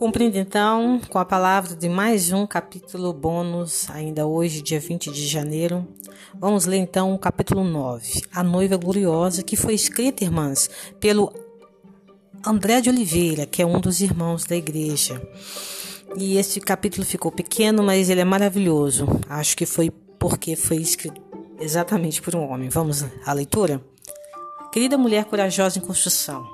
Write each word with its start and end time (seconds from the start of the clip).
Cumprindo 0.00 0.38
então 0.38 0.98
com 1.10 1.18
a 1.18 1.26
palavra 1.26 1.76
de 1.76 1.86
mais 1.86 2.32
um 2.32 2.46
capítulo 2.46 3.12
bônus, 3.12 3.86
ainda 3.90 4.26
hoje, 4.26 4.62
dia 4.62 4.80
20 4.80 5.10
de 5.12 5.26
janeiro. 5.26 5.86
Vamos 6.34 6.64
ler 6.64 6.78
então 6.78 7.12
o 7.12 7.18
capítulo 7.18 7.62
9, 7.62 8.22
A 8.32 8.42
Noiva 8.42 8.78
Gloriosa, 8.78 9.42
que 9.42 9.56
foi 9.56 9.74
escrita, 9.74 10.24
irmãs, 10.24 10.70
pelo 10.98 11.30
André 12.42 12.80
de 12.80 12.88
Oliveira, 12.88 13.44
que 13.44 13.60
é 13.60 13.66
um 13.66 13.78
dos 13.78 14.00
irmãos 14.00 14.46
da 14.46 14.56
igreja. 14.56 15.20
E 16.16 16.38
esse 16.38 16.62
capítulo 16.62 17.04
ficou 17.04 17.30
pequeno, 17.30 17.82
mas 17.82 18.08
ele 18.08 18.22
é 18.22 18.24
maravilhoso. 18.24 19.06
Acho 19.28 19.54
que 19.54 19.66
foi 19.66 19.90
porque 20.18 20.56
foi 20.56 20.78
escrito 20.78 21.20
exatamente 21.60 22.22
por 22.22 22.34
um 22.34 22.50
homem. 22.50 22.70
Vamos 22.70 23.04
à 23.26 23.34
leitura? 23.34 23.84
Querida 24.72 24.96
mulher 24.96 25.26
corajosa 25.26 25.78
em 25.78 25.82
construção, 25.82 26.48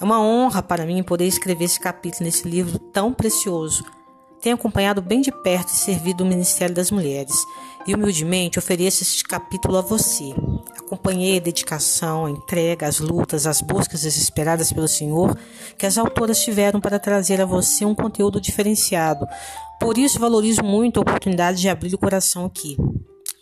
é 0.00 0.04
uma 0.04 0.20
honra 0.20 0.62
para 0.62 0.86
mim 0.86 1.02
poder 1.02 1.26
escrever 1.26 1.64
esse 1.64 1.80
capítulo 1.80 2.24
nesse 2.24 2.48
livro 2.48 2.78
tão 2.78 3.12
precioso. 3.12 3.84
Tenho 4.40 4.54
acompanhado 4.54 5.02
bem 5.02 5.20
de 5.20 5.32
perto 5.32 5.70
e 5.70 5.76
servido 5.76 6.22
o 6.22 6.26
Ministério 6.26 6.74
das 6.74 6.92
Mulheres 6.92 7.34
e 7.84 7.94
humildemente 7.94 8.58
ofereço 8.58 9.02
este 9.02 9.24
capítulo 9.24 9.76
a 9.76 9.80
você. 9.80 10.32
Acompanhei 10.78 11.38
a 11.38 11.40
dedicação, 11.40 12.26
a 12.26 12.30
entrega, 12.30 12.86
as 12.86 13.00
lutas, 13.00 13.46
as 13.46 13.60
buscas 13.60 14.02
desesperadas 14.02 14.72
pelo 14.72 14.86
Senhor 14.86 15.36
que 15.76 15.84
as 15.84 15.98
autoras 15.98 16.40
tiveram 16.40 16.80
para 16.80 17.00
trazer 17.00 17.40
a 17.40 17.44
você 17.44 17.84
um 17.84 17.94
conteúdo 17.94 18.40
diferenciado. 18.40 19.26
Por 19.80 19.98
isso 19.98 20.20
valorizo 20.20 20.62
muito 20.62 20.98
a 20.98 21.02
oportunidade 21.02 21.60
de 21.60 21.68
abrir 21.68 21.92
o 21.92 21.98
coração 21.98 22.44
aqui. 22.44 22.76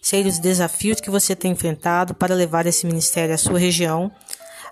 Sei 0.00 0.24
os 0.24 0.38
desafios 0.38 1.00
que 1.00 1.10
você 1.10 1.34
tem 1.34 1.50
enfrentado 1.50 2.14
para 2.14 2.34
levar 2.34 2.64
esse 2.64 2.86
ministério 2.86 3.34
à 3.34 3.38
sua 3.38 3.58
região 3.58 4.10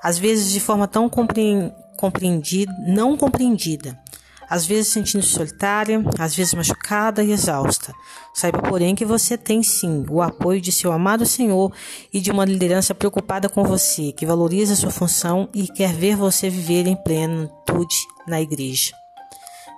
às 0.05 0.19
vezes 0.19 0.53
de 0.53 0.61
forma 0.61 0.87
tão 0.87 1.09
compreendida, 1.09 2.71
não 2.87 3.17
compreendida, 3.17 3.99
às 4.51 4.67
vezes 4.67 4.89
sentindo-se 4.89 5.31
solitária, 5.31 6.05
às 6.19 6.37
vezes 6.37 6.53
machucada 6.53 7.25
e 7.25 7.33
exausta. 7.33 7.95
Saiba, 8.35 8.61
porém, 8.61 8.95
que 8.95 9.07
você 9.07 9.39
tem 9.39 9.63
sim 9.63 10.05
o 10.11 10.21
apoio 10.21 10.61
de 10.61 10.71
seu 10.71 10.93
amado 10.93 11.25
Senhor 11.25 11.73
e 12.13 12.21
de 12.21 12.31
uma 12.31 12.45
liderança 12.45 12.95
preocupada 12.95 13.49
com 13.49 13.65
você, 13.65 14.13
que 14.13 14.27
valoriza 14.27 14.77
sua 14.77 14.91
função 14.91 15.49
e 15.55 15.67
quer 15.69 15.95
ver 15.95 16.17
você 16.17 16.51
viver 16.51 16.87
em 16.87 16.97
plenitude 16.97 17.97
na 18.29 18.43
igreja. 18.43 18.93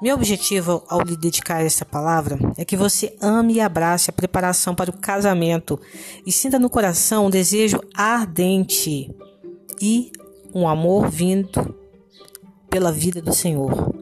Meu 0.02 0.16
objetivo 0.16 0.82
ao 0.88 1.02
lhe 1.02 1.16
dedicar 1.16 1.64
esta 1.64 1.84
palavra 1.84 2.36
é 2.58 2.64
que 2.64 2.76
você 2.76 3.16
ame 3.22 3.54
e 3.54 3.60
abrace 3.60 4.10
a 4.10 4.12
preparação 4.12 4.74
para 4.74 4.90
o 4.90 4.98
casamento 4.98 5.80
e 6.26 6.32
sinta 6.32 6.58
no 6.58 6.68
coração 6.68 7.26
um 7.26 7.30
desejo 7.30 7.80
ardente 7.94 9.08
e 9.80 10.10
um 10.56 10.66
amor 10.66 11.10
vindo 11.10 11.74
pela 12.70 12.90
vida 12.90 13.20
do 13.20 13.34
Senhor. 13.34 13.94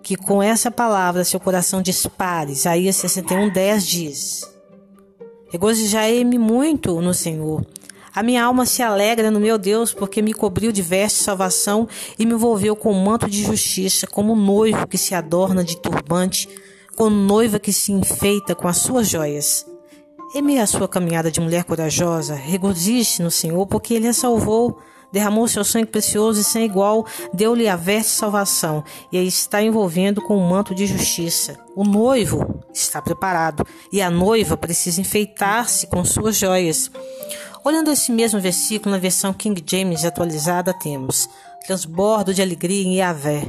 Que 0.00 0.16
com 0.16 0.40
essa 0.40 0.70
palavra 0.70 1.24
seu 1.24 1.40
coração 1.40 1.82
dispare. 1.82 2.52
Isaías 2.52 2.96
61, 2.96 3.50
10 3.50 3.86
diz: 3.86 4.54
Regozijai-me 5.50 6.38
muito 6.38 7.00
no 7.00 7.12
Senhor. 7.12 7.66
A 8.14 8.22
minha 8.22 8.44
alma 8.44 8.64
se 8.64 8.82
alegra 8.82 9.30
no 9.30 9.40
meu 9.40 9.58
Deus, 9.58 9.92
porque 9.92 10.22
me 10.22 10.34
cobriu 10.34 10.70
de 10.70 10.82
veste 10.82 11.20
salvação 11.20 11.88
e 12.18 12.24
me 12.26 12.34
envolveu 12.34 12.76
com 12.76 12.92
manto 12.92 13.28
de 13.28 13.42
justiça, 13.42 14.06
como 14.06 14.36
noivo 14.36 14.86
que 14.86 14.98
se 14.98 15.14
adorna 15.14 15.64
de 15.64 15.76
turbante, 15.78 16.48
como 16.94 17.16
noiva 17.16 17.58
que 17.58 17.72
se 17.72 17.90
enfeita 17.90 18.54
com 18.54 18.68
as 18.68 18.76
suas 18.76 19.08
joias. 19.08 19.66
Em 20.34 20.42
meio 20.42 20.62
à 20.62 20.66
sua 20.66 20.86
caminhada 20.86 21.30
de 21.30 21.40
mulher 21.40 21.64
corajosa, 21.64 22.34
regozije-se 22.34 23.22
no 23.22 23.30
Senhor, 23.30 23.66
porque 23.66 23.94
Ele 23.94 24.08
a 24.08 24.12
salvou 24.12 24.78
derramou 25.12 25.46
seu 25.46 25.62
sangue 25.62 25.86
precioso 25.86 26.40
e 26.40 26.44
sem 26.44 26.64
igual, 26.64 27.06
deu-lhe 27.32 27.68
a 27.68 27.76
veste 27.76 28.10
de 28.10 28.16
salvação 28.16 28.82
e 29.12 29.18
está 29.18 29.62
envolvendo 29.62 30.22
com 30.22 30.36
um 30.36 30.48
manto 30.48 30.74
de 30.74 30.86
justiça. 30.86 31.58
O 31.76 31.84
noivo 31.84 32.62
está 32.72 33.00
preparado 33.00 33.66
e 33.92 34.00
a 34.00 34.10
noiva 34.10 34.56
precisa 34.56 35.00
enfeitar-se 35.00 35.86
com 35.86 36.04
suas 36.04 36.36
joias. 36.36 36.90
Olhando 37.64 37.92
esse 37.92 38.10
mesmo 38.10 38.40
versículo 38.40 38.90
na 38.90 38.98
versão 38.98 39.32
King 39.32 39.62
James 39.64 40.04
atualizada, 40.04 40.74
temos 40.74 41.28
transbordo 41.66 42.34
de 42.34 42.42
alegria 42.42 42.82
em 42.82 42.96
Yahvé. 42.96 43.48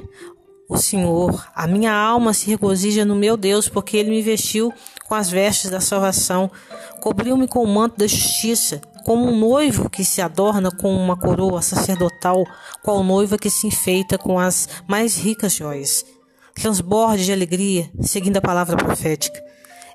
O 0.69 0.77
Senhor, 0.77 1.47
a 1.53 1.67
minha 1.67 1.93
alma 1.93 2.33
se 2.33 2.49
regozija 2.49 3.03
no 3.03 3.15
meu 3.15 3.35
Deus, 3.35 3.67
porque 3.67 3.97
ele 3.97 4.11
me 4.11 4.21
vestiu 4.21 4.71
com 5.07 5.15
as 5.15 5.29
vestes 5.29 5.69
da 5.69 5.81
salvação, 5.81 6.49
cobriu-me 7.01 7.47
com 7.47 7.63
o 7.63 7.67
manto 7.67 7.97
da 7.97 8.07
justiça, 8.07 8.81
como 9.03 9.25
um 9.25 9.37
noivo 9.37 9.89
que 9.89 10.03
se 10.03 10.21
adorna 10.21 10.71
com 10.71 10.95
uma 10.95 11.17
coroa 11.17 11.61
sacerdotal, 11.61 12.43
qual 12.81 13.03
noiva 13.03 13.37
que 13.37 13.49
se 13.49 13.67
enfeita 13.67 14.17
com 14.17 14.39
as 14.39 14.67
mais 14.87 15.17
ricas 15.17 15.53
joias. 15.55 16.05
Transborde 16.55 17.25
de 17.25 17.31
alegria, 17.31 17.89
seguindo 18.01 18.37
a 18.37 18.41
palavra 18.41 18.77
profética. 18.77 19.43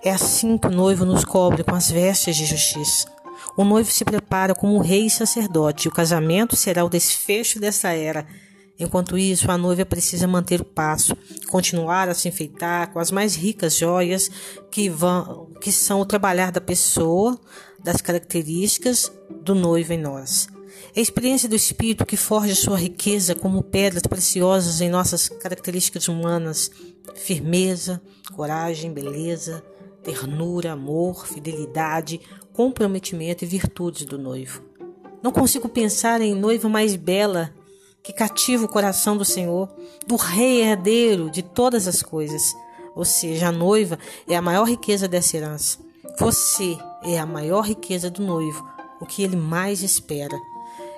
É 0.05 0.11
assim 0.11 0.59
que 0.59 0.67
o 0.67 0.71
noivo 0.71 1.05
nos 1.05 1.25
cobre 1.25 1.65
com 1.65 1.75
as 1.75 1.91
vestes 1.91 2.37
de 2.37 2.45
justiça. 2.45 3.09
O 3.57 3.65
noivo 3.65 3.91
se 3.91 4.05
prepara 4.05 4.55
como 4.55 4.81
rei 4.81 5.07
e 5.07 5.11
sacerdote, 5.11 5.87
e 5.87 5.89
o 5.89 5.93
casamento 5.95 6.55
será 6.55 6.85
o 6.85 6.89
desfecho 6.89 7.59
dessa 7.59 7.89
era. 7.89 8.27
Enquanto 8.79 9.19
isso, 9.19 9.51
a 9.51 9.59
noiva 9.59 9.85
precisa 9.85 10.29
manter 10.29 10.61
o 10.61 10.65
passo, 10.65 11.17
continuar 11.49 12.09
a 12.09 12.15
se 12.15 12.29
enfeitar 12.29 12.93
com 12.93 13.01
as 13.01 13.11
mais 13.11 13.35
ricas 13.35 13.77
joias 13.77 14.31
que, 14.71 14.89
vão, 14.89 15.49
que 15.61 15.73
são 15.73 16.01
o 16.01 16.07
trabalhar 16.07 16.53
da 16.53 16.61
pessoa, 16.61 17.37
das 17.83 18.01
características 18.01 19.13
do 19.43 19.55
noivo 19.55 19.93
em 19.93 19.99
nós. 19.99 20.49
É 20.95 21.01
a 21.01 21.03
experiência 21.03 21.49
do 21.49 21.57
Espírito 21.57 22.07
que 22.07 22.17
forja 22.17 22.55
sua 22.55 22.77
riqueza 22.79 23.35
como 23.35 23.63
pedras 23.63 24.03
preciosas 24.03 24.81
em 24.81 24.89
nossas 24.89 25.29
características 25.29 26.09
humanas: 26.09 26.71
firmeza, 27.15 28.01
coragem, 28.35 28.93
beleza, 28.93 29.63
ternura, 30.03 30.73
amor, 30.73 31.27
fidelidade, 31.27 32.21
comprometimento 32.53 33.45
e 33.45 33.49
virtudes 33.49 34.05
do 34.05 34.19
noivo. 34.19 34.63
Não 35.23 35.33
consigo 35.33 35.69
pensar 35.69 36.21
em 36.21 36.35
noiva 36.35 36.69
mais 36.69 36.95
bela 36.97 37.53
que 38.03 38.13
cativa 38.13 38.65
o 38.65 38.69
coração 38.69 39.17
do 39.17 39.25
Senhor, 39.25 39.69
do 40.07 40.17
Rei 40.17 40.63
herdeiro 40.63 41.31
de 41.31 41.43
todas 41.43 41.87
as 41.87 42.03
coisas. 42.03 42.55
Ou 42.95 43.05
seja, 43.05 43.49
a 43.49 43.53
noiva 43.53 43.99
é 44.27 44.35
a 44.35 44.43
maior 44.43 44.65
riqueza 44.65 45.07
dessa 45.07 45.37
herança. 45.37 45.79
Você 46.19 46.77
é 47.05 47.17
a 47.17 47.25
maior 47.25 47.61
riqueza 47.61 48.11
do 48.11 48.23
noivo, 48.23 48.69
o 49.01 49.07
que 49.07 49.23
ele 49.23 49.37
mais 49.37 49.83
espera. 49.83 50.37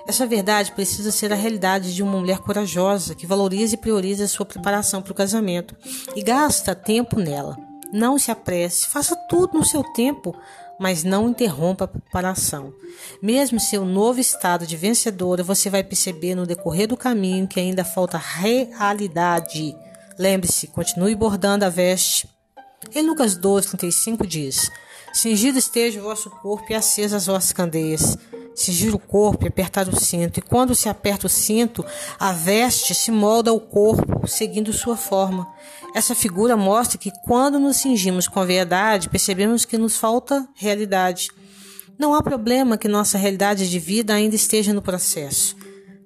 Essa 0.07 0.25
verdade 0.25 0.71
precisa 0.71 1.11
ser 1.11 1.31
a 1.31 1.35
realidade 1.35 1.93
de 1.93 2.01
uma 2.01 2.17
mulher 2.17 2.39
corajosa 2.39 3.13
que 3.13 3.27
valoriza 3.27 3.75
e 3.75 3.77
prioriza 3.77 4.23
a 4.23 4.27
sua 4.27 4.47
preparação 4.47 4.99
para 4.99 5.11
o 5.11 5.15
casamento 5.15 5.75
e 6.15 6.23
gasta 6.23 6.73
tempo 6.73 7.19
nela. 7.19 7.55
Não 7.93 8.17
se 8.17 8.31
apresse, 8.31 8.87
faça 8.87 9.15
tudo 9.29 9.59
no 9.59 9.63
seu 9.63 9.83
tempo, 9.93 10.35
mas 10.79 11.03
não 11.03 11.29
interrompa 11.29 11.85
a 11.85 11.87
preparação. 11.87 12.73
Mesmo 13.21 13.59
seu 13.59 13.85
novo 13.85 14.19
estado 14.19 14.65
de 14.65 14.75
vencedora, 14.75 15.43
você 15.43 15.69
vai 15.69 15.83
perceber 15.83 16.33
no 16.33 16.47
decorrer 16.47 16.87
do 16.87 16.97
caminho 16.97 17.47
que 17.47 17.59
ainda 17.59 17.85
falta 17.85 18.17
realidade. 18.17 19.75
Lembre-se, 20.17 20.65
continue 20.67 21.13
bordando 21.13 21.63
a 21.63 21.69
veste. 21.69 22.27
Em 22.95 23.05
Lucas 23.05 23.35
12, 23.35 23.67
35 23.67 24.25
diz: 24.25 24.71
Cingido 25.13 25.59
esteja 25.59 25.99
o 25.99 26.03
vosso 26.03 26.29
corpo 26.29 26.71
e 26.71 26.75
acesas 26.75 27.23
as 27.23 27.25
vossas 27.27 27.51
candeias. 27.51 28.17
Cingir 28.55 28.93
o 28.95 28.99
corpo 28.99 29.45
e 29.45 29.47
apertar 29.47 29.87
o 29.87 29.99
cinto. 29.99 30.39
E 30.39 30.41
quando 30.41 30.75
se 30.75 30.87
aperta 30.87 31.27
o 31.27 31.29
cinto, 31.29 31.85
a 32.19 32.31
veste 32.31 32.93
se 32.93 33.11
molda 33.11 33.51
ao 33.51 33.59
corpo, 33.59 34.27
seguindo 34.27 34.71
sua 34.73 34.95
forma. 34.95 35.47
Essa 35.93 36.15
figura 36.15 36.55
mostra 36.55 36.97
que 36.97 37.11
quando 37.25 37.59
nos 37.59 37.77
cingimos 37.77 38.27
com 38.27 38.39
a 38.39 38.45
verdade, 38.45 39.09
percebemos 39.09 39.65
que 39.65 39.77
nos 39.77 39.97
falta 39.97 40.47
realidade. 40.55 41.29
Não 41.97 42.15
há 42.15 42.21
problema 42.23 42.77
que 42.77 42.87
nossa 42.87 43.17
realidade 43.17 43.69
de 43.69 43.79
vida 43.79 44.13
ainda 44.13 44.35
esteja 44.35 44.73
no 44.73 44.81
processo. 44.81 45.55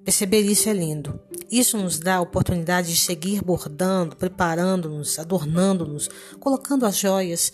Perceber 0.03 0.41
isso 0.41 0.69
é 0.69 0.73
lindo. 0.73 1.19
Isso 1.51 1.77
nos 1.77 1.99
dá 1.99 2.15
a 2.15 2.21
oportunidade 2.21 2.89
de 2.89 2.99
seguir 2.99 3.43
bordando, 3.43 4.15
preparando-nos, 4.15 5.17
adornando-nos, 5.19 6.09
colocando 6.39 6.85
as 6.85 6.97
joias 6.97 7.53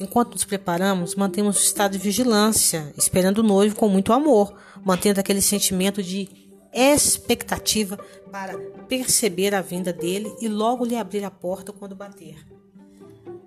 Enquanto 0.00 0.32
nos 0.32 0.44
preparamos, 0.44 1.14
mantemos 1.14 1.58
o 1.58 1.62
estado 1.62 1.92
de 1.92 1.98
vigilância, 1.98 2.90
esperando 2.96 3.38
o 3.38 3.42
noivo 3.42 3.76
com 3.76 3.86
muito 3.86 4.14
amor, 4.14 4.58
mantendo 4.82 5.20
aquele 5.20 5.42
sentimento 5.42 6.02
de 6.02 6.50
expectativa 6.72 7.98
para 8.32 8.58
perceber 8.88 9.54
a 9.54 9.60
vinda 9.60 9.92
dele 9.92 10.34
e 10.40 10.48
logo 10.48 10.86
lhe 10.86 10.96
abrir 10.96 11.22
a 11.22 11.30
porta 11.30 11.70
quando 11.70 11.94
bater. 11.94 12.38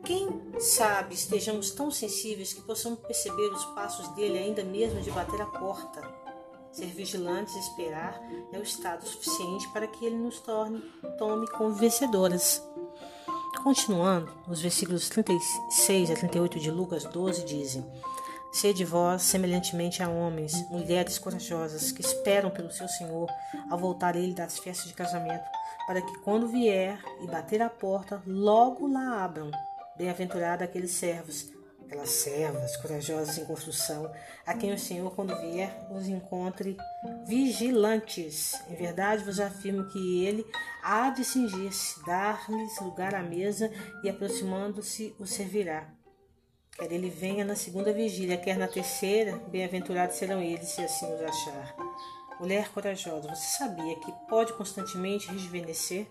Quem 0.03 0.29
sabe 0.59 1.15
estejamos 1.15 1.71
tão 1.71 1.89
sensíveis 1.89 2.53
que 2.53 2.61
possamos 2.61 2.99
perceber 2.99 3.49
os 3.51 3.65
passos 3.67 4.07
dele 4.09 4.37
ainda 4.37 4.63
mesmo 4.63 5.01
de 5.01 5.09
bater 5.09 5.41
a 5.41 5.45
porta. 5.45 6.01
Ser 6.71 6.87
vigilantes 6.87 7.55
e 7.55 7.59
esperar 7.59 8.21
é 8.51 8.59
o 8.59 8.63
estado 8.63 9.07
suficiente 9.07 9.67
para 9.69 9.87
que 9.87 10.05
ele 10.05 10.17
nos 10.17 10.39
torne, 10.39 10.83
tome 11.17 11.47
como 11.51 11.73
vencedoras. 11.73 12.61
Continuando, 13.63 14.29
os 14.45 14.61
versículos 14.61 15.07
36 15.07 16.11
a 16.11 16.15
38 16.15 16.59
de 16.59 16.69
Lucas 16.69 17.05
12 17.05 17.45
dizem: 17.45 17.85
Sede 18.51 18.83
vós 18.83 19.21
semelhantemente 19.21 20.03
a 20.03 20.09
homens, 20.09 20.69
mulheres 20.69 21.17
corajosas, 21.17 21.89
que 21.89 22.01
esperam 22.01 22.51
pelo 22.51 22.73
seu 22.73 22.89
Senhor 22.89 23.29
ao 23.69 23.77
voltar 23.77 24.17
ele 24.17 24.33
das 24.33 24.59
festas 24.59 24.87
de 24.87 24.93
casamento, 24.93 25.45
para 25.87 26.01
que 26.01 26.19
quando 26.19 26.49
vier 26.49 26.99
e 27.21 27.27
bater 27.27 27.61
a 27.61 27.69
porta, 27.69 28.21
logo 28.27 28.85
lá 28.85 29.23
abram. 29.23 29.49
Bem-aventurado 29.95 30.61
aqueles 30.61 30.91
servos, 30.91 31.49
aquelas 31.85 32.09
servas 32.09 32.75
corajosas 32.77 33.37
em 33.37 33.45
construção, 33.45 34.11
a 34.45 34.53
quem 34.53 34.73
o 34.73 34.79
Senhor, 34.79 35.13
quando 35.13 35.39
vier, 35.39 35.87
os 35.91 36.07
encontre 36.07 36.77
vigilantes. 37.25 38.53
Em 38.69 38.75
verdade 38.75 39.23
vos 39.23 39.39
afirmo 39.39 39.87
que 39.89 40.25
ele 40.25 40.45
há 40.81 41.09
de 41.09 41.23
cingir-se, 41.23 42.03
dar-lhes 42.05 42.79
lugar 42.81 43.13
à 43.13 43.21
mesa 43.21 43.71
e, 44.03 44.09
aproximando-se, 44.09 45.15
o 45.19 45.25
servirá. 45.25 45.89
Quer 46.77 46.91
ele 46.91 47.09
venha 47.09 47.45
na 47.45 47.55
segunda 47.55 47.93
vigília, 47.93 48.37
quer 48.37 48.57
na 48.57 48.67
terceira, 48.67 49.37
bem-aventurados 49.49 50.15
serão 50.15 50.41
eles, 50.41 50.69
se 50.69 50.81
assim 50.81 51.05
os 51.13 51.21
achar. 51.21 51.75
Mulher 52.39 52.69
corajosa, 52.69 53.29
você 53.29 53.57
sabia 53.57 53.95
que 53.99 54.11
pode 54.27 54.53
constantemente 54.53 55.29
rejuvenescer? 55.29 56.07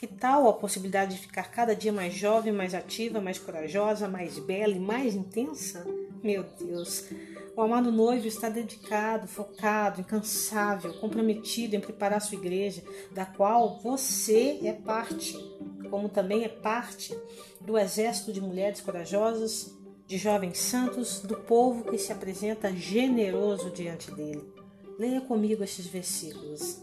Que 0.00 0.06
tal 0.06 0.48
a 0.48 0.54
possibilidade 0.54 1.14
de 1.14 1.20
ficar 1.20 1.50
cada 1.50 1.76
dia 1.76 1.92
mais 1.92 2.14
jovem, 2.14 2.54
mais 2.54 2.74
ativa, 2.74 3.20
mais 3.20 3.38
corajosa, 3.38 4.08
mais 4.08 4.38
bela 4.38 4.72
e 4.72 4.80
mais 4.80 5.14
intensa? 5.14 5.86
Meu 6.24 6.42
Deus! 6.42 7.04
O 7.54 7.60
amado 7.60 7.92
noivo 7.92 8.26
está 8.26 8.48
dedicado, 8.48 9.28
focado, 9.28 10.00
incansável, 10.00 10.94
comprometido 10.94 11.76
em 11.76 11.80
preparar 11.80 12.22
sua 12.22 12.38
igreja, 12.38 12.82
da 13.12 13.26
qual 13.26 13.78
você 13.78 14.60
é 14.64 14.72
parte, 14.72 15.36
como 15.90 16.08
também 16.08 16.44
é 16.44 16.48
parte 16.48 17.14
do 17.60 17.76
exército 17.76 18.32
de 18.32 18.40
mulheres 18.40 18.80
corajosas, 18.80 19.76
de 20.06 20.16
jovens 20.16 20.56
santos, 20.56 21.20
do 21.20 21.36
povo 21.36 21.84
que 21.84 21.98
se 21.98 22.10
apresenta 22.10 22.72
generoso 22.72 23.68
diante 23.70 24.10
dele. 24.14 24.50
Leia 24.98 25.20
comigo 25.20 25.62
estes 25.62 25.86
versículos. 25.86 26.80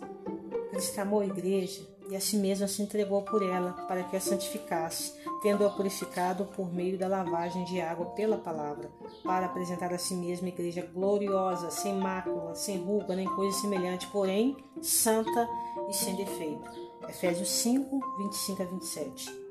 Cristo 0.69 0.99
amou 0.99 1.21
a 1.21 1.25
igreja 1.25 1.96
e 2.09 2.15
a 2.15 2.21
si 2.21 2.37
mesmo 2.37 2.67
se 2.67 2.81
entregou 2.81 3.21
por 3.21 3.41
ela, 3.41 3.73
para 3.87 4.03
que 4.03 4.15
a 4.15 4.21
santificasse, 4.21 5.13
tendo-a 5.41 5.69
purificado 5.69 6.45
por 6.45 6.73
meio 6.73 6.97
da 6.97 7.07
lavagem 7.07 7.63
de 7.65 7.81
água 7.81 8.07
pela 8.07 8.37
palavra, 8.37 8.89
para 9.23 9.47
apresentar 9.47 9.93
a 9.93 9.97
si 9.97 10.13
mesma 10.15 10.47
igreja 10.47 10.87
gloriosa, 10.93 11.69
sem 11.69 11.95
mácula, 11.95 12.55
sem 12.55 12.77
ruga, 12.77 13.15
nem 13.15 13.27
coisa 13.27 13.57
semelhante, 13.59 14.07
porém 14.07 14.55
santa 14.81 15.47
e 15.89 15.93
sem 15.93 16.15
defeito. 16.15 16.69
Efésios 17.09 17.49
5, 17.49 17.99
25 18.17 18.61
a 18.61 18.65
27. 18.65 19.47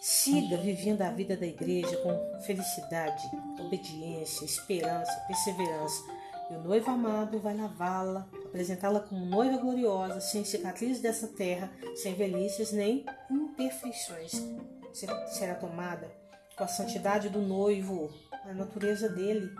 Siga 0.00 0.56
vivendo 0.56 1.02
a 1.02 1.10
vida 1.10 1.36
da 1.36 1.46
igreja 1.46 1.96
com 1.98 2.40
felicidade, 2.42 3.22
obediência, 3.60 4.44
esperança, 4.44 5.12
perseverança. 5.26 6.02
E 6.50 6.54
o 6.54 6.62
noivo 6.62 6.90
amado 6.90 7.38
vai 7.40 7.56
lavá-la, 7.56 8.26
apresentá-la 8.44 9.00
como 9.00 9.26
noiva 9.26 9.58
gloriosa, 9.58 10.20
sem 10.20 10.44
cicatrizes 10.44 11.00
dessa 11.02 11.28
terra, 11.28 11.70
sem 11.94 12.14
velhices 12.14 12.72
nem 12.72 13.04
imperfeições. 13.30 14.32
Será 14.92 15.54
tomada 15.54 16.10
com 16.56 16.64
a 16.64 16.68
santidade 16.68 17.28
do 17.28 17.40
noivo, 17.40 18.10
a 18.44 18.52
natureza 18.52 19.08
dele. 19.08 19.50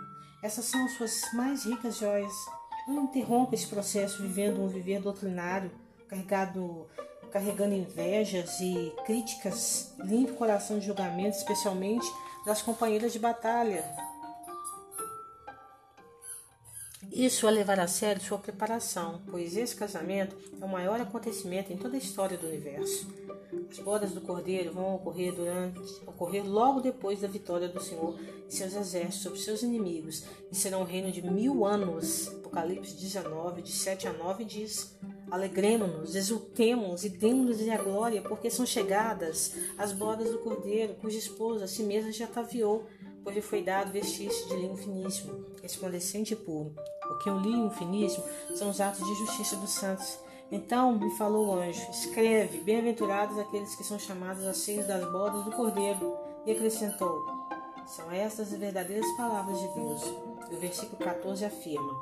Essas 0.43 0.64
são 0.64 0.85
as 0.85 0.93
suas 0.93 1.20
mais 1.35 1.64
ricas 1.64 1.99
joias. 1.99 2.32
Não 2.87 3.05
interrompa 3.05 3.55
esse 3.55 3.67
processo 3.67 4.23
vivendo 4.23 4.62
um 4.62 4.69
viver 4.69 5.00
doutrinário, 5.00 5.70
carregado 6.08 6.88
carregando 7.31 7.75
invejas 7.75 8.58
e 8.61 8.93
críticas, 9.05 9.93
limpe 9.99 10.32
o 10.32 10.37
coração 10.37 10.79
de 10.79 10.87
julgamento, 10.87 11.37
especialmente 11.37 12.06
das 12.46 12.62
companheiras 12.62 13.12
de 13.12 13.19
batalha. 13.19 13.85
Isso 17.12 17.46
a 17.46 17.50
levar 17.50 17.78
a 17.78 17.86
sério 17.86 18.20
sua 18.20 18.38
preparação, 18.38 19.22
pois 19.30 19.56
esse 19.56 19.74
casamento 19.74 20.36
é 20.60 20.64
o 20.64 20.68
maior 20.68 21.00
acontecimento 21.00 21.72
em 21.72 21.76
toda 21.76 21.94
a 21.94 21.98
história 21.98 22.36
do 22.36 22.46
universo. 22.46 23.06
As 23.70 23.78
bodas 23.78 24.12
do 24.12 24.20
Cordeiro 24.20 24.72
vão 24.72 24.96
ocorrer 24.96 25.32
durante, 25.32 25.80
ocorrer 26.06 26.44
logo 26.44 26.80
depois 26.80 27.20
da 27.20 27.28
vitória 27.28 27.68
do 27.68 27.80
Senhor 27.80 28.18
e 28.48 28.52
seus 28.52 28.74
exércitos 28.74 29.22
sobre 29.22 29.38
seus 29.38 29.62
inimigos, 29.62 30.24
e 30.50 30.56
serão 30.56 30.80
um 30.80 30.84
reino 30.84 31.12
de 31.12 31.22
mil 31.22 31.64
anos. 31.64 32.28
Apocalipse 32.28 32.94
19, 32.94 33.62
de 33.62 33.72
7 33.72 34.08
a 34.08 34.12
9 34.12 34.44
diz: 34.44 34.96
Alegremos-nos, 35.30 36.14
exultemos 36.14 37.04
e 37.04 37.10
demos-lhe 37.10 37.70
a 37.70 37.76
glória, 37.76 38.22
porque 38.22 38.50
são 38.50 38.64
chegadas 38.64 39.54
as 39.76 39.92
bodas 39.92 40.30
do 40.30 40.38
Cordeiro, 40.38 40.94
cuja 40.94 41.18
esposa 41.18 41.64
a 41.64 41.68
si 41.68 41.82
mesma 41.82 42.10
já 42.10 42.24
ataviou, 42.24 42.86
pois 43.28 43.34
lhe 43.34 43.42
foi 43.42 43.62
dado 43.62 43.92
vestir-se 43.92 44.48
de 44.48 44.56
linho 44.56 44.76
finíssimo, 44.76 45.44
resplandecente 45.62 46.32
e 46.32 46.36
puro. 46.36 46.75
O 47.26 47.38
linho 47.38 47.70
finíssimo 47.70 48.25
são 48.54 48.70
os 48.70 48.80
atos 48.80 49.06
de 49.06 49.14
justiça 49.16 49.56
dos 49.56 49.70
santos. 49.70 50.19
Então 50.50 50.98
me 50.98 51.10
falou 51.16 51.48
o 51.48 51.60
anjo: 51.60 51.90
Escreve, 51.90 52.60
bem-aventurados 52.60 53.38
aqueles 53.38 53.75
que 53.75 53.84
são 53.84 53.98
chamados 53.98 54.46
a 54.46 54.54
seis 54.54 54.86
das 54.86 55.04
bodas 55.12 55.44
do 55.44 55.52
Cordeiro. 55.52 56.16
E 56.46 56.52
acrescentou: 56.52 57.22
São 57.86 58.10
estas 58.10 58.52
as 58.52 58.58
verdadeiras 58.58 59.06
palavras 59.16 59.58
de 59.58 59.69
Deus. 59.75 60.02
E 60.50 60.54
o 60.54 60.58
versículo 60.58 60.96
14 60.96 61.44
afirma: 61.44 61.92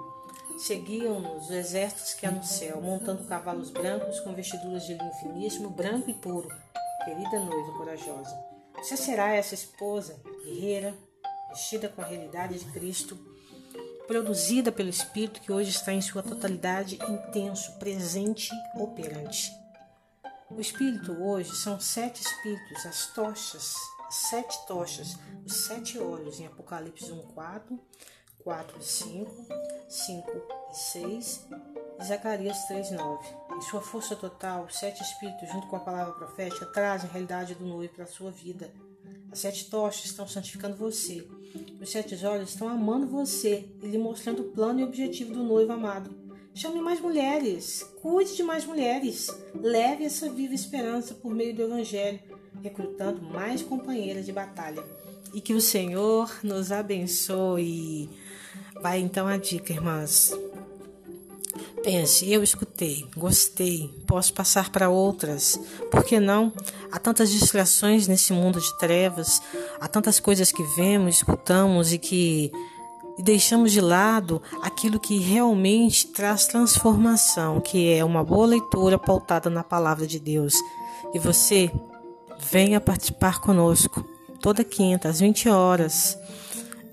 Seguiam-nos 0.59 1.47
os 1.47 1.51
exércitos 1.51 2.15
que 2.15 2.25
há 2.25 2.31
no 2.31 2.45
céu, 2.45 2.81
montando 2.81 3.27
cavalos 3.27 3.71
brancos 3.71 4.21
com 4.21 4.33
vestiduras 4.33 4.85
de 4.85 4.95
linho 4.95 5.13
finíssimo, 5.15 5.71
branco 5.71 6.09
e 6.09 6.15
puro. 6.15 6.49
Querida 7.05 7.41
noiva 7.41 7.73
corajosa, 7.79 8.37
você 8.77 8.97
será 8.97 9.35
essa 9.35 9.55
esposa 9.55 10.21
guerreira, 10.45 10.95
vestida 11.49 11.89
com 11.89 12.03
a 12.03 12.07
realidade 12.07 12.59
de 12.59 12.65
Cristo, 12.73 13.17
produzida 14.07 14.71
pelo 14.71 14.89
Espírito 14.89 15.41
que 15.41 15.53
hoje 15.53 15.71
está 15.71 15.93
em 15.93 16.01
sua 16.01 16.23
totalidade 16.23 16.99
intenso, 17.09 17.73
presente, 17.79 18.51
operante. 18.75 19.53
O 20.51 20.61
Espírito 20.61 21.13
hoje 21.13 21.55
são 21.57 21.81
sete 21.81 22.23
Espíritos, 22.23 22.87
as 22.87 23.07
tochas, 23.13 23.75
as 24.07 24.15
sete 24.15 24.67
tochas, 24.67 25.17
os 25.45 25.53
sete 25.67 25.99
olhos 25.99 26.39
em 26.39 26.47
Apocalipse 26.47 27.11
1, 27.11 27.19
4, 27.33 27.81
4 28.45 28.79
e 28.79 28.85
5, 28.85 29.47
5 29.89 30.31
e 30.71 30.77
6 30.77 31.47
e 31.99 32.05
Zacarias 32.05 32.65
3 32.67 32.93
9. 32.93 33.27
Em 33.57 33.61
sua 33.63 33.81
força 33.81 34.15
total, 34.15 34.67
os 34.67 34.79
sete 34.79 35.03
espíritos, 35.03 35.51
junto 35.51 35.67
com 35.67 35.77
a 35.77 35.81
palavra 35.81 36.13
profética, 36.13 36.67
trazem 36.67 37.09
a 37.09 37.13
realidade 37.13 37.55
do 37.55 37.65
noivo 37.65 37.95
para 37.95 38.05
a 38.05 38.09
sua 38.09 38.31
vida. 38.31 38.73
As 39.37 39.43
sete 39.43 39.67
tochas 39.67 40.07
estão 40.07 40.27
santificando 40.27 40.77
você. 40.77 41.23
Os 41.79 41.91
sete 41.91 42.17
olhos 42.25 42.49
estão 42.49 42.71
amando 42.71 43.07
você 43.07 43.67
e 43.83 43.87
lhe 43.87 43.99
mostrando 43.99 44.41
o 44.41 44.45
plano 44.45 44.81
e 44.81 44.83
objetivo 44.83 45.35
do 45.35 45.45
noivo 45.45 45.73
amado. 45.73 46.11
Chame 46.55 46.81
mais 46.81 47.03
mulheres, 47.03 47.87
cuide 48.01 48.35
de 48.35 48.43
mais 48.43 48.65
mulheres, 48.65 49.31
leve 49.55 50.05
essa 50.05 50.31
viva 50.31 50.55
esperança 50.55 51.13
por 51.13 51.35
meio 51.35 51.55
do 51.55 51.65
Evangelho, 51.65 52.19
recrutando 52.63 53.21
mais 53.21 53.61
companheiras 53.61 54.25
de 54.25 54.33
batalha. 54.33 54.83
E 55.35 55.41
que 55.43 55.53
o 55.53 55.61
Senhor 55.61 56.35
nos 56.43 56.73
abençoe. 56.73 58.09
Vai 58.81 59.01
então 59.01 59.27
a 59.27 59.37
dica, 59.37 59.71
irmãs. 59.71 60.33
Pense, 61.87 62.29
eu 62.29 62.43
escutei, 62.43 63.07
gostei, 63.17 63.89
posso 64.09 64.35
passar 64.35 64.71
para 64.71 64.89
outras. 64.91 65.57
Por 65.89 66.03
que 66.03 66.19
não? 66.19 66.53
Há 66.91 66.99
tantas 66.99 67.31
distrações 67.31 68.09
nesse 68.09 68.33
mundo 68.33 68.61
de 68.61 68.77
trevas, 68.77 69.41
há 69.81 69.87
tantas 69.87 70.19
coisas 70.19 70.51
que 70.51 70.65
vemos, 70.75 71.19
escutamos 71.19 71.93
e 71.93 71.99
que 71.99 72.51
e 73.17 73.23
deixamos 73.23 73.71
de 73.71 73.81
lado 73.81 74.43
aquilo 74.63 74.99
que 74.99 75.19
realmente 75.19 76.09
traz 76.09 76.49
transformação, 76.49 77.61
que 77.61 77.93
é 77.93 78.05
uma 78.05 78.25
boa 78.25 78.49
leitura 78.49 78.99
pautada 78.99 79.49
na 79.49 79.63
palavra 79.63 80.09
de 80.09 80.19
Deus. 80.19 80.55
E 81.15 81.21
você 81.21 81.71
venha 82.51 82.81
participar 82.81 83.41
conosco 83.41 84.05
toda 84.41 84.65
quinta 84.65 85.09
às 85.09 85.21
20 85.21 85.49
horas 85.51 86.19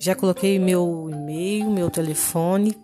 já 0.04 0.14
coloquei 0.14 0.60
meu 0.60 1.10
e-mail, 1.10 1.70
meu 1.70 1.90
telefone 1.90 2.78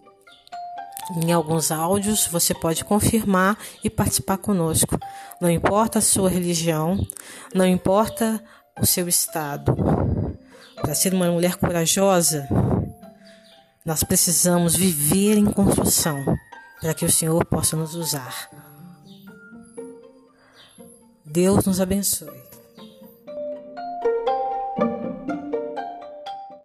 em 1.15 1.31
alguns 1.31 1.71
áudios, 1.71 2.27
você 2.27 2.53
pode 2.53 2.85
confirmar 2.85 3.57
e 3.83 3.89
participar 3.89 4.37
conosco. 4.37 4.97
Não 5.41 5.49
importa 5.49 5.99
a 5.99 6.01
sua 6.01 6.29
religião, 6.29 7.05
não 7.53 7.65
importa 7.65 8.43
o 8.79 8.85
seu 8.85 9.07
estado. 9.07 9.75
Para 10.75 10.95
ser 10.95 11.13
uma 11.13 11.29
mulher 11.31 11.55
corajosa, 11.55 12.47
nós 13.85 14.03
precisamos 14.03 14.75
viver 14.75 15.37
em 15.37 15.45
construção 15.45 16.23
para 16.79 16.93
que 16.93 17.05
o 17.05 17.11
Senhor 17.11 17.43
possa 17.45 17.75
nos 17.75 17.95
usar. 17.95 18.49
Deus 21.25 21.65
nos 21.65 21.81
abençoe. 21.81 22.48